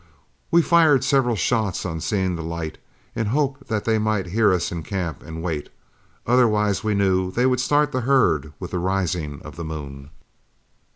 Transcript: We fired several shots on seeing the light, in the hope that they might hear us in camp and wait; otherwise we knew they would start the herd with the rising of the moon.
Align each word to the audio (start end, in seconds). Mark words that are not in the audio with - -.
We 0.49 0.63
fired 0.63 1.03
several 1.03 1.35
shots 1.35 1.85
on 1.85 2.01
seeing 2.01 2.35
the 2.35 2.41
light, 2.41 2.79
in 3.15 3.25
the 3.25 3.29
hope 3.29 3.67
that 3.67 3.85
they 3.85 3.99
might 3.99 4.25
hear 4.25 4.51
us 4.51 4.71
in 4.71 4.81
camp 4.81 5.21
and 5.21 5.43
wait; 5.43 5.69
otherwise 6.25 6.83
we 6.83 6.95
knew 6.95 7.29
they 7.29 7.45
would 7.45 7.59
start 7.61 7.91
the 7.91 8.01
herd 8.01 8.51
with 8.59 8.71
the 8.71 8.79
rising 8.79 9.43
of 9.43 9.57
the 9.57 9.63
moon. 9.63 10.09